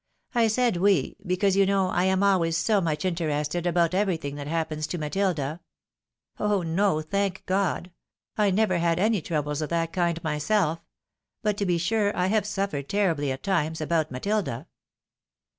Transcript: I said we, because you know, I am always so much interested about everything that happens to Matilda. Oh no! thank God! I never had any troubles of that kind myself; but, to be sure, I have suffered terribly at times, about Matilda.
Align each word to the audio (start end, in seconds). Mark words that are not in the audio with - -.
I 0.33 0.47
said 0.47 0.77
we, 0.77 1.15
because 1.27 1.55
you 1.55 1.67
know, 1.67 1.89
I 1.89 2.05
am 2.05 2.23
always 2.23 2.57
so 2.57 2.81
much 2.81 3.05
interested 3.05 3.67
about 3.67 3.93
everything 3.93 4.33
that 4.33 4.47
happens 4.47 4.87
to 4.87 4.97
Matilda. 4.97 5.59
Oh 6.39 6.63
no! 6.63 7.03
thank 7.03 7.45
God! 7.45 7.91
I 8.35 8.49
never 8.49 8.79
had 8.79 8.97
any 8.97 9.21
troubles 9.21 9.61
of 9.61 9.69
that 9.69 9.93
kind 9.93 10.19
myself; 10.23 10.79
but, 11.43 11.55
to 11.57 11.67
be 11.67 11.77
sure, 11.77 12.17
I 12.17 12.25
have 12.29 12.47
suffered 12.47 12.89
terribly 12.89 13.31
at 13.31 13.43
times, 13.43 13.79
about 13.79 14.09
Matilda. 14.09 14.65